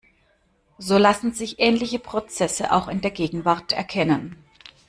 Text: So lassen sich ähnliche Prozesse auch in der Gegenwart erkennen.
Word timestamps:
So 0.79 0.97
lassen 0.97 1.31
sich 1.31 1.59
ähnliche 1.59 1.99
Prozesse 1.99 2.71
auch 2.71 2.87
in 2.87 3.01
der 3.01 3.11
Gegenwart 3.11 3.71
erkennen. 3.71 4.35